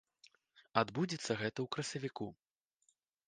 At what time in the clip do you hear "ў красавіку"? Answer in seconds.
1.65-2.27